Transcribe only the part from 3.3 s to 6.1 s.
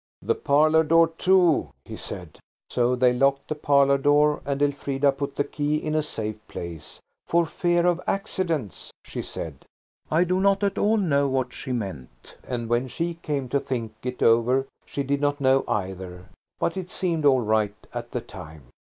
the parlour door, and Elfrida put the key in a